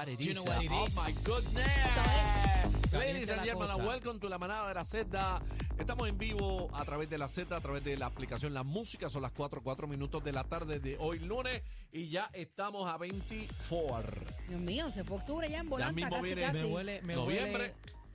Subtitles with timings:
[0.00, 0.26] what it is.
[0.26, 0.94] You know what it Oh is.
[0.96, 2.90] my goodness.
[2.90, 5.42] Caliente Ladies and gentlemen, welcome to la manada de la Z.
[5.78, 9.08] Estamos en vivo a través de la Z, a través de la aplicación La Música.
[9.08, 12.96] Son las 4, 4 minutos de la tarde de hoy lunes y ya estamos a
[12.98, 14.20] 24.
[14.48, 16.60] Dios mío, se fue octubre ya en volanta, mismo casi, viene- casi.
[16.66, 17.52] Me huele, me Noviembre.
[17.52, 17.74] huele,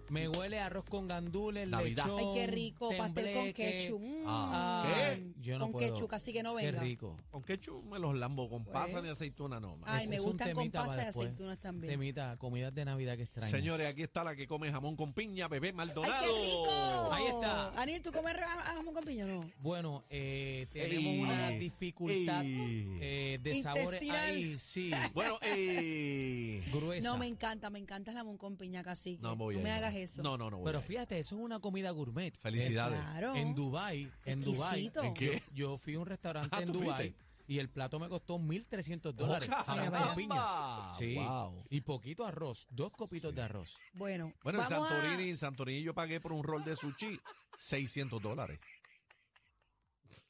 [0.10, 2.06] me huele arroz con gandules, Navidad.
[2.06, 3.54] lechón, Ay, qué rico, pastel con tembleque.
[3.80, 4.02] ketchup.
[4.02, 4.24] Mm.
[4.28, 4.94] Ah.
[5.16, 5.34] ¿Qué?
[5.42, 5.94] Yo no con puedo.
[5.94, 6.82] ketchup, así que no Qué venga.
[6.82, 7.18] rico.
[7.32, 8.50] ¿Con qué me los lambo?
[8.50, 9.60] ¿Con pasa ni aceituna?
[9.60, 9.89] No, man.
[9.89, 11.28] Ay, me un gustan con temita para pasa y después.
[11.28, 11.92] aceitunas también.
[11.94, 13.52] Temita, comidas de Navidad que extrañas.
[13.52, 16.21] Señores, aquí está la que come jamón con piña, bebé ¡Ay, Maldonado.
[16.24, 17.12] qué rico!
[17.12, 17.70] Ahí está.
[17.82, 19.46] Aniel, ¿tú comes ra- jamón con piña no?
[19.60, 21.20] Bueno, eh, tenemos Ey.
[21.21, 22.98] una dificultad Ey.
[23.01, 24.26] eh, de sabores Intestinal.
[24.26, 26.64] ahí, sí, Bueno, eh...
[26.71, 27.07] gruesa.
[27.10, 29.18] No, me encanta, me encanta el jamón con piña, casi.
[29.21, 30.02] No, No, voy a me ir, hagas no.
[30.02, 30.24] eso.
[30.24, 30.64] No, no, no.
[30.64, 32.38] Pero fíjate, eso es una comida gourmet.
[32.40, 33.00] Felicidades.
[33.00, 33.36] Claro.
[33.36, 35.04] En Dubai, en Dubai, Exquisito.
[35.04, 35.44] ¿En qué?
[35.54, 37.26] yo fui a un restaurante Ah, en ¿tú Dubai fuiste?
[37.48, 39.50] y el plato me costó 1.300 dólares.
[39.52, 40.94] ¡Oh, jamón piña.
[40.98, 41.16] Sí.
[41.16, 41.64] Wow.
[41.70, 43.78] Y poquito arroz, dos copitos de arroz.
[43.94, 45.28] Bueno, Bueno, en Santorini, a...
[45.30, 47.20] en Santorini yo pagué por un rol de sushi
[47.58, 48.59] 600 dólares.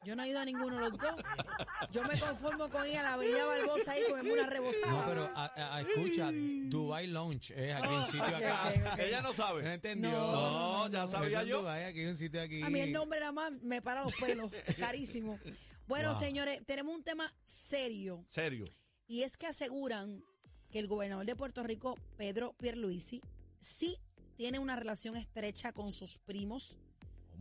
[0.05, 1.15] Yo no he ido a ninguno de los dos.
[1.91, 4.91] Yo me conformo con ir a la avenida Barbosa ahí comerme una rebozada.
[4.91, 8.95] No, pero a- a- a- escucha, Dubai Lounge es aquí un sitio acá.
[8.99, 9.63] Ella no sabe.
[9.63, 10.11] ¿No entendió?
[10.11, 11.59] No, ya sabía yo.
[11.59, 12.61] Dubái, aquí hay un sitio aquí.
[12.61, 14.51] A mí el nombre nada más me para los pelos.
[14.79, 15.39] Carísimo.
[15.87, 16.19] Bueno, Wow.
[16.19, 18.23] señores, tenemos un tema serio.
[18.27, 18.63] Serio.
[19.07, 20.23] Y es que aseguran
[20.71, 23.21] que el gobernador de Puerto Rico, Pedro Pierluisi,
[23.59, 23.97] sí
[24.35, 26.77] tiene una relación estrecha con sus primos,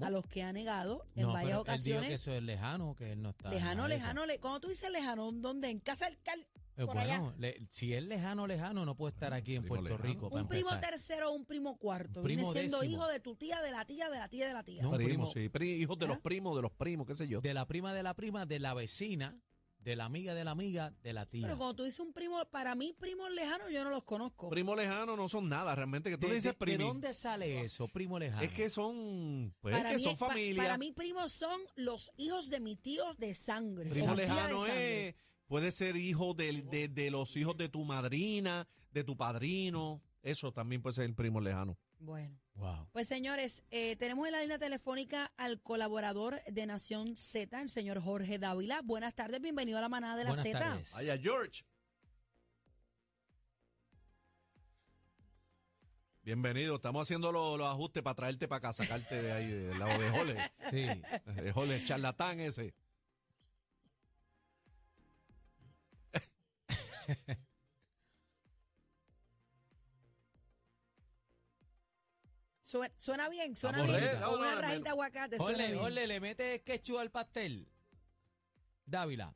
[0.00, 2.08] a los que ha negado en No, varias pero él dijo ocasiones.
[2.08, 3.50] que eso es lejano, que él no está.
[3.50, 5.70] lejano, lejano, le- cuando tú dices lejano, ¿dónde?
[5.70, 7.18] En casa del cal, Eh, por allá.
[7.20, 10.02] bueno, le- si es lejano, lejano, no puede estar aquí en Puerto lejano.
[10.04, 10.30] Rico.
[10.30, 10.90] para Un primo empezar.
[10.90, 12.20] tercero o un primo cuarto.
[12.20, 13.00] Un primo Viene siendo décimo.
[13.02, 14.82] hijo de tu tía, de la tía, de la tía, de la tía.
[14.82, 15.48] No, un Primo, primo- sí.
[15.48, 16.22] Pri- hijos de los ¿Ah?
[16.22, 17.40] primos, de los primos, qué sé yo.
[17.40, 19.38] De la prima de la prima, de la vecina,
[19.84, 21.42] de la amiga de la amiga, de la tía.
[21.42, 24.48] Pero cuando tú dices un primo, para mí primos lejanos yo no los conozco.
[24.48, 27.86] Primo lejano no son nada, realmente que tú ¿De, le dices de- dónde sale eso,
[27.88, 28.42] primo lejano?
[28.42, 30.62] Es que son, pues, para, que mí, son pa- familia.
[30.62, 33.90] para mí primos son los hijos de mi tío de sangre.
[33.90, 35.08] Primo lejano sangre.
[35.08, 35.14] es,
[35.46, 40.02] puede ser hijo de, de los hijos de tu madrina, de tu padrino.
[40.22, 41.76] Eso también puede ser el primo lejano.
[42.04, 42.38] Bueno.
[42.56, 42.88] Wow.
[42.92, 48.00] Pues señores, eh, tenemos en la línea telefónica al colaborador de Nación Z, el señor
[48.00, 48.82] Jorge Dávila.
[48.82, 50.58] Buenas tardes, bienvenido a la manada de la Buenas Z.
[50.58, 50.92] tardes.
[50.92, 51.64] Vaya, George.
[56.22, 59.98] Bienvenido, estamos haciendo los, los ajustes para traerte para acá, sacarte de ahí, del lado
[59.98, 60.36] de Jole.
[60.70, 60.86] Sí.
[61.42, 62.74] De Jole, charlatán ese.
[72.74, 74.20] Sue- Suena bien, suena Vamos, bien.
[74.20, 75.36] Con una rajita de aguacate.
[75.38, 75.84] suena Ole, bien.
[75.84, 77.68] ole, le mete ketchup al pastel.
[78.84, 79.32] Dávila.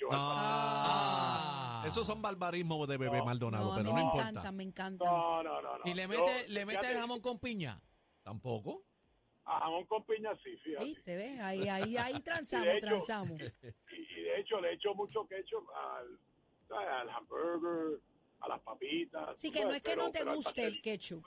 [0.00, 1.84] No, Ah.
[1.86, 4.28] Esos son barbarismos de bebé Maldonado, pero no me importa.
[4.30, 5.06] encantan, me encantan.
[5.08, 5.84] No, no, no, no.
[5.84, 7.82] Y le Yo, mete, le mete fíjate, el jamón con piña.
[8.22, 8.82] Tampoco.
[9.44, 10.84] A jamón con piña sí, fíjate.
[10.86, 11.16] ¿Viste?
[11.16, 11.40] ¿Ves?
[11.40, 13.38] Ahí, ahí, ahí transamos, hecho- transamos.
[13.92, 16.18] Y, y de hecho le echo mucho ketchup al,
[16.66, 16.88] ¿sabes?
[16.88, 18.00] al hamburger,
[18.40, 19.28] a las papitas.
[19.34, 21.26] Así que no es que pero- no te guste el ketchup.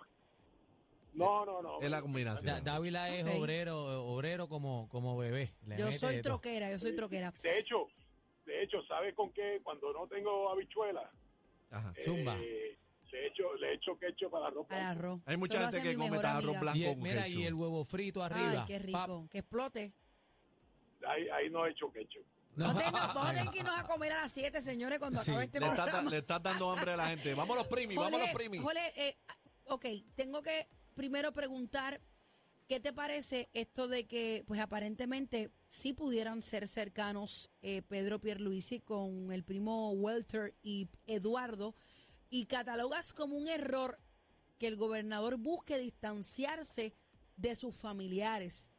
[1.13, 1.79] No, no, no.
[1.81, 2.63] Es la Da- combinación.
[2.63, 3.35] Dávila es Ok.
[3.41, 5.53] obrero, obrero como, como bebé.
[5.65, 6.33] Le Yo mete soy de todo.
[6.33, 7.31] troquera, yo soy troquera.
[7.43, 7.87] De hecho,
[8.45, 9.59] de hecho, ¿sabes con qué?
[9.63, 11.09] Cuando no tengo habichuelas,
[11.69, 11.93] Ajá.
[11.99, 12.37] Zumba.
[12.39, 12.77] eh,
[13.11, 14.73] le echo, le echo ketchup para la ropa.
[14.75, 15.19] Al arroz.
[15.25, 16.59] Hay mucha Eso lo gente hace que mi come mejor arroz amiga.
[16.61, 17.39] blanco Y el- con mira, ketchup.
[17.39, 18.65] y el huevo frito arriba.
[18.67, 19.07] Ay, qué Pap.
[19.09, 19.27] rico.
[19.29, 19.93] Que explote.
[21.07, 22.25] Ahí, ahí no he hecho ketchup.
[22.55, 25.31] No tengo, vamos a tener que irnos a comer a las 7, señores, cuando Sí,
[25.31, 26.09] acabe este Le estás, programa.
[26.09, 27.33] le estás dando hambre a la gente.
[27.33, 28.57] Vámonos, primi, vámonos, Jorge, primi.
[28.59, 29.17] Jorge, eh,
[29.65, 29.85] ok,
[30.15, 32.01] tengo que primero preguntar,
[32.67, 38.79] ¿qué te parece esto de que, pues aparentemente, sí pudieran ser cercanos eh, Pedro Pierluisi
[38.79, 41.75] con el primo Walter y Eduardo,
[42.29, 43.99] y catalogas como un error
[44.57, 46.93] que el gobernador busque distanciarse
[47.35, 48.71] de sus familiares?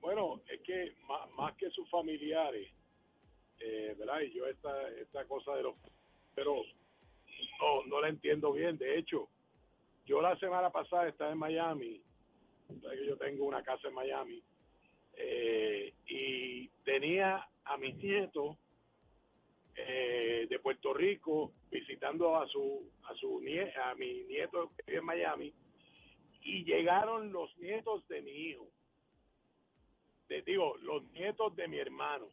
[0.00, 2.68] Bueno, es que más, más que sus familiares,
[3.58, 4.20] eh, ¿verdad?
[4.20, 5.74] Y yo esta, esta cosa de los...
[6.34, 6.62] Pero
[7.60, 8.78] no, no la entiendo bien.
[8.78, 9.28] De hecho,
[10.06, 12.00] yo la semana pasada estaba en Miami,
[13.06, 14.42] yo tengo una casa en Miami,
[15.14, 18.56] eh, y tenía a mis nietos
[19.74, 24.98] eh, de Puerto Rico visitando a su a su nie- a mi nieto que vive
[25.00, 25.52] en Miami
[26.42, 28.66] y llegaron los nietos de mi hijo
[30.28, 32.28] de- digo, los nietos de mi hermano.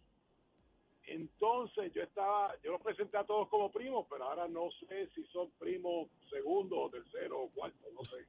[1.06, 5.24] Entonces yo estaba, yo los presenté a todos como primos, pero ahora no sé si
[5.26, 8.26] son primos segundo o tercero o cuarto, no sé.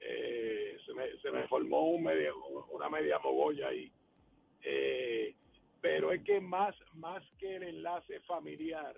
[0.00, 2.36] Eh, se, me, se me formó un medio,
[2.70, 3.90] una media mogolla ahí.
[4.62, 5.34] Eh,
[5.80, 8.96] pero es que más, más que el enlace familiar,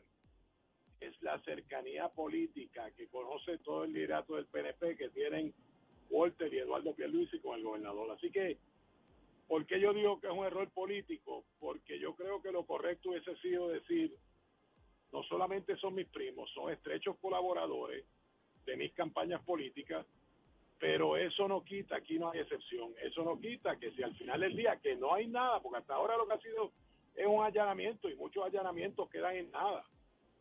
[1.01, 5.53] es la cercanía política que conoce todo el liderato del PNP que tienen
[6.11, 8.11] Walter y Eduardo Pierluisi con el gobernador.
[8.11, 8.59] Así que,
[9.49, 11.45] ¿por qué yo digo que es un error político?
[11.59, 11.90] Porque
[12.39, 14.17] que lo correcto hubiese sido decir,
[15.13, 18.05] no solamente son mis primos, son estrechos colaboradores
[18.65, 20.07] de mis campañas políticas,
[20.79, 24.41] pero eso no quita, aquí no hay excepción, eso no quita que si al final
[24.41, 26.73] del día, que no hay nada, porque hasta ahora lo que ha sido
[27.15, 29.85] es un allanamiento y muchos allanamientos quedan en nada.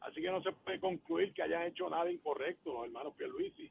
[0.02, 3.70] Así que no se puede concluir que hayan hecho nada incorrecto los hermanos Pierluisi.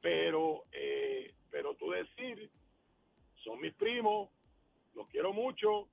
[0.00, 2.50] Pero, eh, pero tú decir,
[3.42, 4.30] son mis primos,
[4.94, 5.88] los quiero mucho,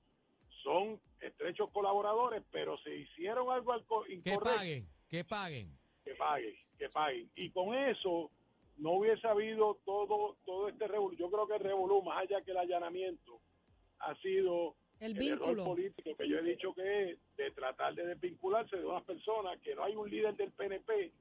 [0.62, 3.74] son estrechos colaboradores, pero se hicieron algo
[4.06, 4.44] Que incorrecto.
[4.56, 5.78] paguen, que paguen.
[6.04, 7.30] Que paguen, que paguen.
[7.36, 8.30] Y con eso
[8.78, 11.16] no hubiese habido todo, todo este revolú.
[11.16, 13.40] Yo creo que el revolú, más allá que el allanamiento,
[14.00, 18.06] ha sido El el error político que yo he dicho que es de tratar de
[18.06, 21.12] desvincularse de unas personas que no hay un líder del PNP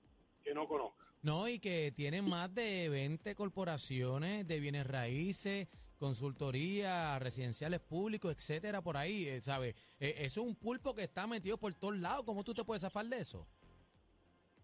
[0.44, 1.06] que no conozca.
[1.22, 5.68] No, y que tienen más de 20 corporaciones de bienes raíces,
[6.02, 9.76] consultoría, residenciales públicos, etcétera, por ahí, eh, ¿sabes?
[10.00, 12.26] Eh, eso es un pulpo que está metido por todos lados.
[12.26, 13.48] ¿Cómo tú te puedes zafar de eso?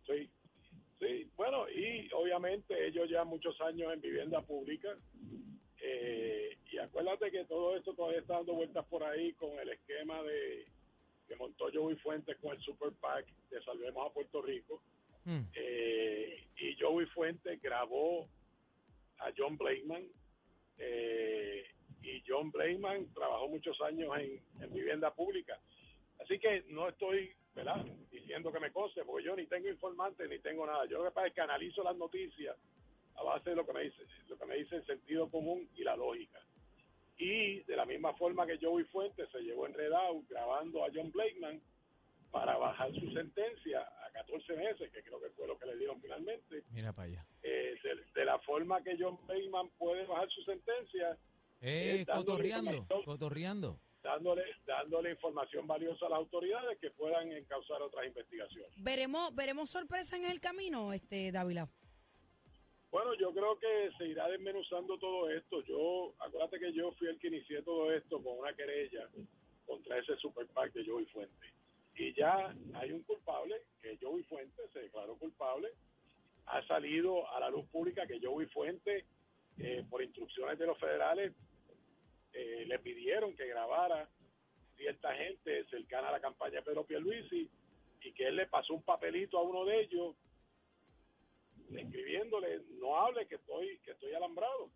[0.07, 0.27] Sí,
[0.99, 1.29] sí.
[1.37, 4.89] Bueno, y obviamente ellos ya muchos años en vivienda pública.
[5.79, 10.23] eh, y acuérdate que todo esto todavía está dando vueltas por ahí con el esquema
[10.23, 10.65] de
[11.27, 14.81] que montó Joey Fuentes con el Super PAC de Salvemos a Puerto Rico.
[15.23, 15.43] Hmm.
[15.53, 18.27] Eh, y Joey Fuentes grabó
[19.19, 20.03] a John Blakeman.
[20.77, 21.65] Eh,
[22.01, 25.59] y John Blakeman trabajó muchos años en, en vivienda pública.
[26.19, 27.85] Así que no estoy ¿verdad?
[28.11, 30.85] diciendo que me conste, porque yo ni tengo informantes ni tengo nada.
[30.85, 32.55] Yo lo que pasa es que analizo las noticias
[33.15, 35.83] a base de lo que me dice, lo que me dice el sentido común y
[35.83, 36.39] la lógica.
[37.17, 41.59] Y de la misma forma que Joey Fuentes se llevó enredado grabando a John Blakeman
[42.29, 43.81] para bajar su sentencia
[44.27, 47.25] 14 meses, que creo que fue lo que le dieron finalmente, Mira para allá.
[47.43, 51.17] eh, de, de la forma que John Blakeman puede bajar su sentencia,
[51.61, 53.05] Eh, Eh, dándole cotorreando, información.
[53.05, 53.79] cotorreando.
[54.03, 58.71] dándole, dándole información valiosa a las autoridades que puedan encauzar otras investigaciones.
[58.77, 61.67] Veremos, veremos sorpresa en el camino, este Dávila.
[62.91, 65.61] Bueno, yo creo que se irá desmenuzando todo esto.
[65.63, 69.09] Yo, acuérdate que yo fui el que inicié todo esto con una querella
[69.65, 71.51] contra ese super PAC de Joey Fuentes.
[71.97, 75.69] Y ya hay un culpable, que Joey Fuentes se declaró culpable.
[76.45, 79.03] Ha salido a la luz pública que Joey Fuentes,
[79.57, 81.33] eh, por instrucciones de los federales,
[82.33, 84.07] eh, le pidieron que grabara
[84.75, 87.49] cierta gente cercana a la campaña de Pedro Pierluisi
[88.01, 90.15] y que él le pasó un papelito a uno de ellos
[91.75, 94.69] escribiéndole no hable que estoy que estoy alambrado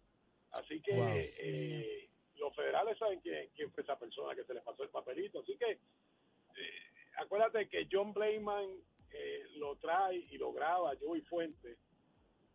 [0.53, 1.13] así que Wow.
[1.39, 5.39] eh, los federales saben quién, quién fue esa persona que se le pasó el papelito
[5.41, 8.69] así que eh, acuérdate que John Blayman
[9.13, 11.77] eh, lo trae y lo graba Joey Fuentes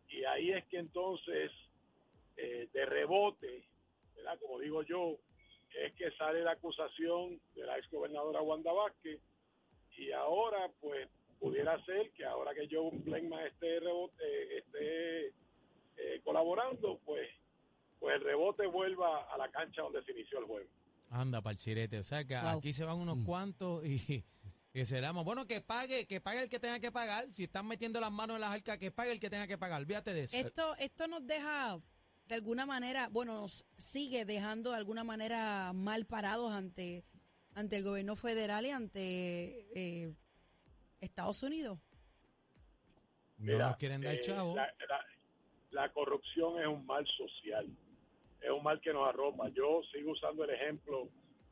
[0.09, 1.51] y ahí es que entonces
[2.37, 3.63] eh, de rebote
[4.15, 4.39] ¿verdad?
[4.39, 5.17] como digo yo
[5.75, 9.19] es que sale la acusación de la ex gobernadora Wanda Vázquez
[9.97, 11.07] y ahora pues
[11.39, 17.29] pudiera ser que ahora que Joe Blakeman esté, rebote, eh, esté eh, colaborando, pues,
[17.99, 20.69] pues el rebote vuelva a la cancha donde se inició el juego.
[21.09, 21.99] Anda, parcirete.
[21.99, 22.57] O sea, que Wow.
[22.59, 24.23] aquí se van unos cuantos y
[24.77, 25.25] que seramos.
[25.25, 27.25] Bueno, que pague, que pague el que tenga que pagar.
[27.31, 29.81] Si están metiendo las manos en las arcas, que pague el que tenga que pagar.
[29.81, 30.37] Olvídate de eso.
[30.37, 31.79] Esto, esto nos deja
[32.27, 37.03] de alguna manera, bueno, nos sigue dejando de alguna manera mal parados ante,
[37.55, 40.13] ante el gobierno federal y ante eh,
[41.01, 41.79] Estados Unidos.
[43.39, 44.55] no Mira, nos quieren dar eh, chavo.
[44.55, 45.05] La, la-
[45.71, 47.67] la corrupción es un mal social,
[48.41, 49.49] es un mal que nos arropa.
[49.49, 51.09] Yo sigo usando el ejemplo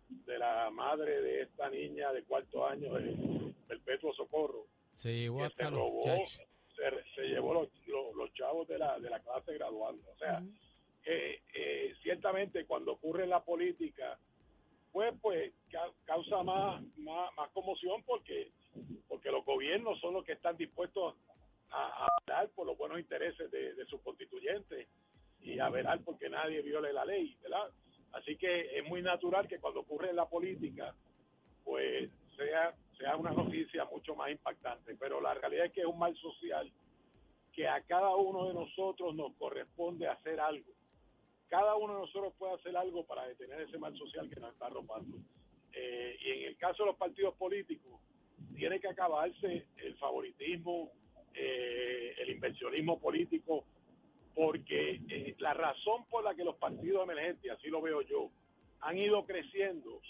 [0.09, 5.43] de la madre de esta niña de cuarto año de Perpetuo Socorro, Se llevó que
[5.43, 6.41] se hasta los robó, chachos.
[6.75, 10.03] se, se llevó los, los, los chavos de la, de la clase graduando.
[10.11, 10.51] O sea, Ujú.
[11.05, 14.17] eh, eh, ciertamente cuando ocurre en la política,
[14.91, 18.51] pues, pues ca- causa más, más, más conmoción porque,
[19.07, 21.15] porque los gobiernos son los que están dispuestos
[21.71, 24.87] a, a velar por los buenos intereses de, de sus constituyentes
[25.41, 27.69] y a velar porque nadie viole la ley, ¿verdad?
[28.15, 30.95] Así que es muy natural que cuando ocurre en la política,
[31.65, 34.95] pues sea, sea una noticia mucho más impactante.
[34.95, 36.71] Pero la realidad es que es un mal social
[37.51, 40.71] que a cada uno de nosotros nos corresponde hacer algo.
[41.49, 44.69] Cada uno de nosotros puede hacer algo para detener ese mal social que nos está
[44.69, 45.17] robando.
[45.73, 47.99] Eh, y en el caso de los partidos políticos,
[48.55, 50.91] tiene que acabarse el favoritismo,
[51.33, 53.65] eh, el inversionismo político,
[54.35, 58.29] porque eh, la razón por la que los partidos emergentes, así lo veo yo,
[58.81, 60.01] han ido creciendo,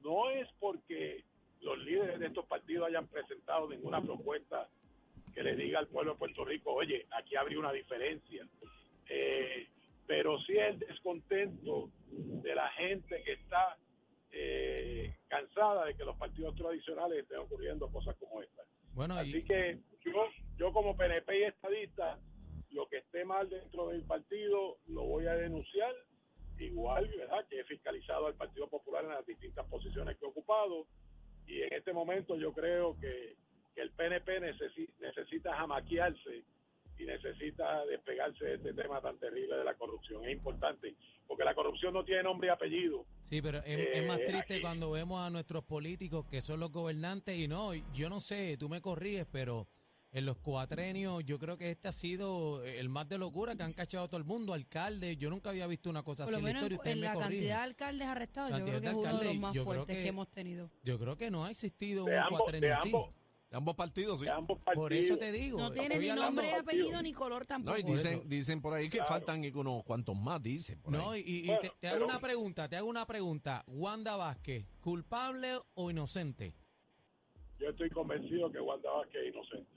[0.00, 1.24] no es porque
[1.60, 4.68] los líderes de estos partidos hayan presentado ninguna propuesta
[5.32, 8.46] que le diga al pueblo de Puerto Rico, oye, aquí habría una diferencia.
[9.08, 9.68] Eh,
[10.06, 13.78] pero sí el descontento de la gente que está
[14.32, 18.62] eh, cansada de que los partidos tradicionales estén ocurriendo cosas como esta.
[18.94, 20.26] Bueno, Así y, que yo,
[20.56, 22.18] yo como PNP y estadista,
[22.72, 25.94] lo que esté mal dentro del partido lo voy a denunciar,
[26.58, 27.46] igual, ¿verdad?
[27.48, 30.86] Que he fiscalizado al Partido Popular en las distintas posiciones que he ocupado
[31.46, 33.36] y en este momento yo creo que,
[33.74, 36.44] que el PNP necesi- necesita jamaquearse
[36.98, 40.24] y necesita despegarse de este tema tan terrible de la corrupción.
[40.24, 40.94] Es importante,
[41.26, 43.04] porque la corrupción no tiene nombre y apellido.
[43.24, 46.60] sí, pero es, es más eh, triste aquí- cuando vemos a nuestros políticos que son
[46.60, 49.66] los gobernantes y no, yo no sé, tú me corriges, pero
[50.12, 53.72] en los cuatrenios yo creo que este ha sido el más de locura que han
[53.72, 56.54] cachado todo el mundo, alcalde, yo nunca había visto una cosa Por así lo en
[56.54, 58.86] la menos historia, en, ustedes en me la cantidad de alcaldes arrestados, yo creo que
[58.88, 60.70] es uno de los más fuertes que, que- hemos tenido.
[60.84, 62.88] Yo creo que no ha existido De un ambos, cuatrenio de así.
[62.88, 63.10] ambos,
[63.50, 64.24] De ambos partidos, sí.
[64.26, 64.84] de ambos partidos.
[64.84, 65.58] Por eso te digo.
[65.58, 66.62] No tiene ni hablando- nombre, partidos.
[66.74, 67.78] apellido, ni color tampoco.
[67.78, 69.08] No, y dicen, dicen por ahí que Claro.
[69.08, 70.78] faltan unos cuantos más, dicen.
[70.82, 71.00] por ahí.
[71.00, 73.64] No, y, y Bueno, te, te hago una pregunta, te hago una pregunta.
[73.66, 76.54] Wanda Vázquez, ¿culpable o inocente?
[77.58, 79.70] yo estoy convencido que Wanda Vázquez es inocente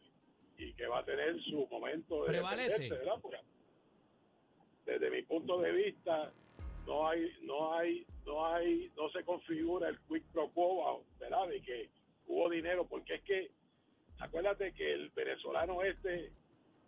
[0.57, 2.83] y que va a tener su momento de Prevalece.
[2.83, 3.21] defenderse, ¿verdad?
[3.21, 3.37] Porque
[4.85, 6.31] desde mi punto de vista
[6.85, 11.61] no hay no hay no hay no se configura el quick pro quo verdad de
[11.61, 11.89] que
[12.27, 13.51] hubo dinero porque es que
[14.19, 16.31] acuérdate que el venezolano este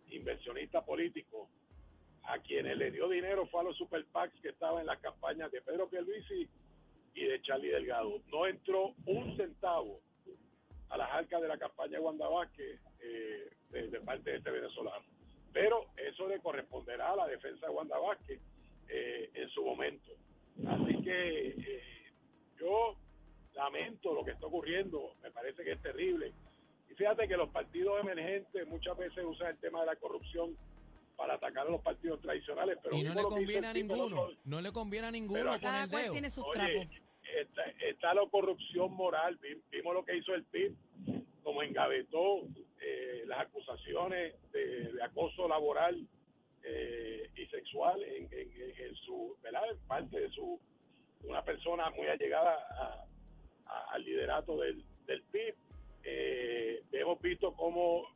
[0.09, 1.49] inversionista político
[2.23, 5.51] a quienes le dio dinero fue a los super PACs que estaban en las campañas
[5.51, 6.47] de Pedro Pierluisi
[7.15, 10.01] y de Charlie Delgado no entró un centavo
[10.89, 14.51] a las arcas de la campaña de Wanda Vázquez eh, de, de parte de este
[14.51, 15.05] venezolano.
[15.53, 18.39] Pero eso le corresponderá a la defensa de Wanda Vázquez
[18.89, 20.11] eh, en su momento.
[20.67, 21.83] Así que eh,
[22.59, 22.95] yo
[23.53, 26.33] lamento lo que está ocurriendo, me parece que es terrible.
[26.89, 30.55] Y fíjate que los partidos emergentes muchas veces usan el tema de la corrupción
[31.15, 34.29] para atacar a los partidos tradicionales, pero y no le conviene a ninguno.
[34.45, 36.87] No le conviene a ninguno Pero Cada el cual tiene sus trapos.
[37.39, 39.37] Está, está la corrupción moral.
[39.41, 40.73] Vi- Vimos lo que hizo el PIB,
[41.43, 42.43] como engavetó
[42.81, 46.05] eh, las acusaciones de, acoso laboral
[46.63, 49.63] eh, y sexual en, en- su, ¿verdad?
[49.71, 50.59] En parte de su,
[51.23, 55.55] una persona muy allegada a- al liderato del, del PIB.
[56.03, 58.07] Eh, hemos visto cómo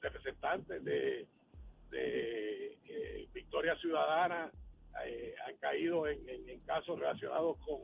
[0.00, 1.26] representantes de,
[1.92, 2.76] eh,
[3.32, 4.50] Victoria Ciudadana
[5.06, 7.80] eh, han caído en- en casos relacionados con,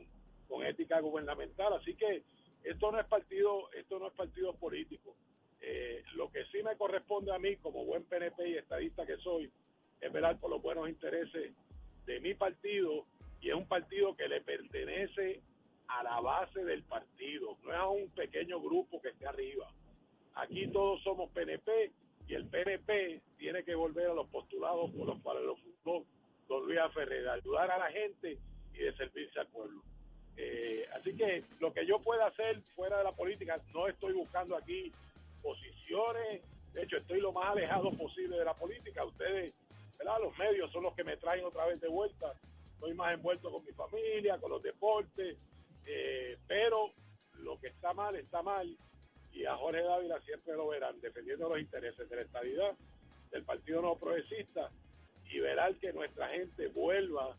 [0.47, 1.73] con ética gubernamental.
[1.73, 2.23] Así que
[2.63, 5.15] esto no es partido, esto no es partido político.
[5.61, 9.51] Eh, lo que sí me corresponde a mí, como buen PNP y estadista que soy,
[9.99, 11.53] es velar por los buenos intereses
[12.05, 13.05] de mi partido
[13.41, 15.41] y es un partido que le pertenece
[15.87, 19.71] a la base del partido, no es a un pequeño grupo que esté arriba.
[20.35, 21.91] Aquí todos somos PNP
[22.27, 26.05] y el PNP tiene que volver a los postulados por los cuales lo fundó
[26.47, 28.37] don Luis Ferrer, ayudar a la gente
[28.73, 29.81] y de servirse al pueblo.
[30.37, 34.55] Eh, así que lo que yo pueda hacer fuera de la política, no estoy buscando
[34.55, 34.91] aquí
[35.41, 36.41] posiciones,
[36.73, 39.03] de hecho estoy lo más alejado posible de la política.
[39.03, 39.53] Ustedes,
[39.97, 40.19] ¿verdad?
[40.21, 42.33] Los medios son los que me traen otra vez de vuelta.
[42.73, 45.37] Estoy más envuelto con mi familia, con los deportes,
[45.85, 46.91] eh, pero
[47.39, 48.77] lo que está mal está mal
[49.33, 52.75] y a Jorge Dávila siempre lo verán defendiendo los intereses de la estabilidad
[53.31, 54.69] del Partido No Progresista
[55.29, 57.35] y verán que nuestra gente vuelva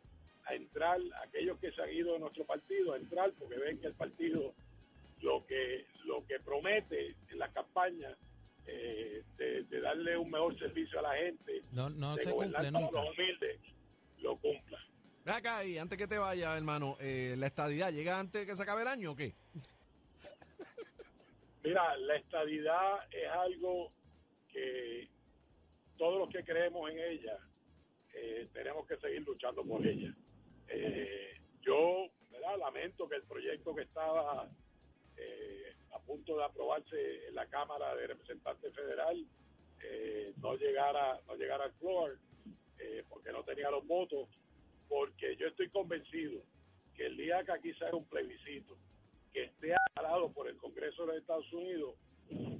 [0.49, 3.87] a entrar, aquellos que se han ido de nuestro partido, a entrar porque ven que
[3.89, 4.55] el partido
[5.21, 8.17] lo que lo que promete en la campaña
[8.67, 12.71] eh, de, de darle un mejor servicio a la gente, No, no de se cumple
[12.71, 13.01] nunca.
[13.03, 13.61] los humildes,
[14.19, 14.79] lo cumpla.
[15.25, 18.63] Ven acá y antes que te vaya, hermano, eh, ¿la estadidad llega antes que se
[18.63, 19.35] acabe el año o qué?
[21.65, 23.93] Mira, la estadidad es algo
[24.53, 25.09] que
[25.99, 27.37] todos los que creemos en ella
[28.15, 30.15] eh, tenemos que seguir luchando por ella.
[30.69, 32.09] Eh, yo
[32.59, 34.49] lamento que el proyecto que estaba
[35.17, 39.25] eh, a punto de aprobarse en la Cámara de Representantes Federal
[39.83, 42.19] eh, no llegara no llegara al floor
[42.79, 44.29] eh, porque no tenía los votos,
[44.89, 46.43] porque yo estoy convencido
[46.95, 48.77] que el día que aquí se haga un plebiscito
[49.33, 51.95] que esté avalado por el Congreso de los Estados Unidos,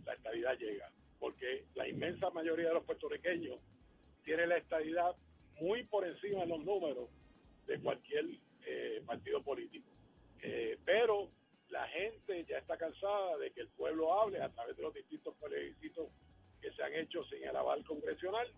[0.05, 3.59] la estadidad llega, porque la inmensa mayoría de los puertorriqueños
[4.25, 5.15] tiene la estadidad
[5.61, 7.09] muy por encima de los números
[7.69, 8.25] de cualquier
[8.67, 9.89] eh, partido político.
[10.43, 11.31] Eh, pero
[11.69, 15.35] la gente ya está cansada de que el pueblo hable a través de los distintos
[15.37, 16.09] plebiscitos
[16.61, 18.51] que se han hecho sin el aval congresional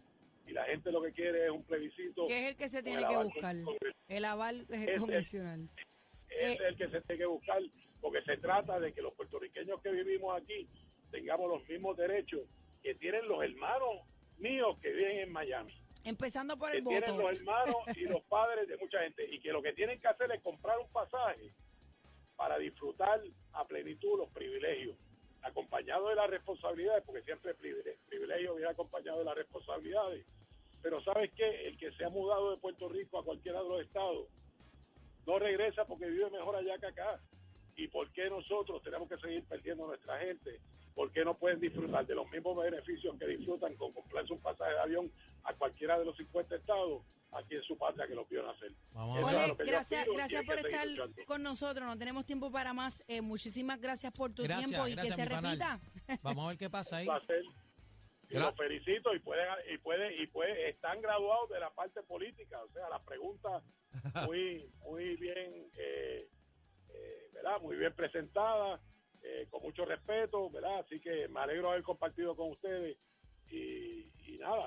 [0.47, 3.07] y la gente lo que quiere es un plebiscito ¿Qué es el que se tiene
[3.07, 3.57] que buscar?
[3.63, 3.95] congresional.
[4.09, 4.67] El aval
[4.99, 5.69] convencional.
[6.29, 7.61] Ese es el que se tiene que buscar
[8.01, 10.69] porque se trata de que los puertorriqueños que vivimos aquí
[11.11, 12.43] tengamos los mismos derechos
[12.83, 14.07] que tienen los hermanos
[14.41, 15.73] míos que viven en Miami,
[16.05, 17.29] Empezando por que el tienen voto.
[17.31, 20.31] los hermanos y los padres de mucha gente, y que lo que tienen que hacer
[20.33, 21.53] es comprar un pasaje
[22.37, 23.21] para disfrutar
[23.53, 24.97] a plenitud los privilegios,
[25.43, 30.25] acompañado de las responsabilidades, porque siempre el privile- privilegio viene acompañado de las responsabilidades.
[30.83, 31.69] Pero ¿sabes qué?
[31.69, 34.27] El que se ha mudado de Puerto Rico a cualquiera de los estados
[35.27, 37.21] no regresa porque vive mejor allá que acá.
[37.77, 40.61] ¿Y por qué nosotros tenemos que seguir perdiendo nuestra gente?
[40.95, 43.93] ¿Por qué no pueden disfrutar de los mismos beneficios que disfrutan con
[45.81, 48.73] cualquiera de los 50 estados aquí en su patria que lo vieron hacer?
[48.93, 51.25] Vamos Ole, gracias, gracias por estar luchando.
[51.25, 51.87] con nosotros.
[51.87, 53.03] No tenemos tiempo para más.
[53.09, 55.81] Eh, muchísimas gracias por tu Gracias, tiempo y gracias, que se repita.
[56.23, 57.09] Vamos a ver qué pasa ahí.
[57.09, 57.45] Un placer.
[58.29, 62.63] Y los felicito y pueden y puede y puede están graduados de la parte política,
[62.63, 63.65] o sea, las preguntas
[64.29, 66.29] muy muy bien eh,
[66.91, 67.61] eh, ¿verdad?
[67.61, 68.81] Muy bien presentadas,
[69.23, 70.79] eh, con mucho respeto, ¿verdad?
[70.79, 72.99] Así que me alegro haber compartido con ustedes
[73.51, 74.60] y, y nada,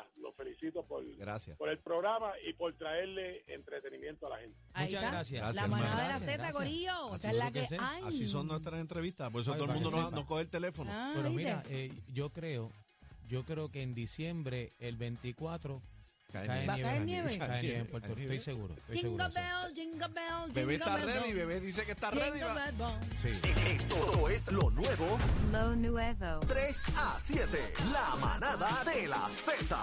[0.64, 1.58] felicito por Gracias.
[1.58, 4.58] por el programa y por traerle entretenimiento a la gente.
[4.74, 5.12] Ahí Muchas está.
[5.16, 5.40] gracias.
[5.42, 6.56] La Gracias, manada de la Gracias, Z, gracias.
[6.56, 7.14] Corillo.
[7.14, 8.04] Así Esa es la que que hay.
[8.06, 10.12] Así son nuestras entrevistas, por eso Ay, todo el mundo sepa.
[10.12, 10.92] nos coge el teléfono.
[10.94, 11.44] Ah, Pero ¿viste?
[11.44, 12.72] mira, eh, yo creo,
[13.28, 15.82] yo creo que en diciembre, el 24,
[16.32, 16.66] Cae nieve.
[16.68, 17.38] ¿Va a caer nieve.
[17.38, 18.74] Cae nieve en Puerto Rico, estoy seguro.
[18.74, 19.34] Estoy Jingle seguro.
[19.66, 21.36] bell, jingle bell, jingle Bebé está bell, ready, bell.
[21.48, 22.40] bebé dice que está ready.
[22.40, 23.00] Jingle va.
[23.22, 23.28] Sí.
[23.68, 25.18] Esto es lo nuevo
[25.52, 26.40] Lo nuevo.
[26.48, 27.74] 3 a 7.
[27.92, 29.78] La manada de la Z.